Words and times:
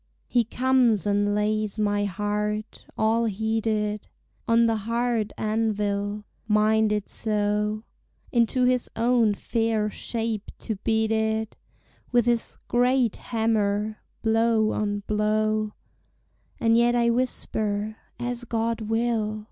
He 0.27 0.43
comes 0.43 1.05
and 1.05 1.35
lays 1.35 1.77
my 1.77 2.05
heart, 2.05 2.87
all 2.97 3.25
heated, 3.25 4.07
On 4.47 4.65
the 4.65 4.75
hard 4.77 5.31
anvil, 5.37 6.25
minded 6.47 7.07
so 7.07 7.83
Into 8.31 8.63
his 8.63 8.89
own 8.95 9.35
fair 9.35 9.91
shape 9.91 10.49
to 10.57 10.77
beat 10.77 11.11
it 11.11 11.55
With 12.11 12.25
his 12.25 12.57
great 12.67 13.15
hammer, 13.17 13.99
blow 14.23 14.71
on 14.71 15.01
blow: 15.05 15.73
And 16.59 16.75
yet 16.75 16.95
I 16.95 17.11
whisper, 17.11 17.97
As 18.19 18.43
God 18.43 18.81
will! 18.89 19.39